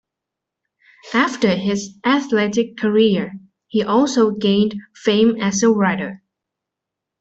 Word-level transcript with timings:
After 1.13 1.53
his 1.55 1.95
athletic 2.03 2.75
career, 2.75 3.33
he 3.67 3.83
also 3.83 4.31
gained 4.31 4.73
fame 4.95 5.39
as 5.39 5.61
a 5.61 5.69
writer. 5.69 6.23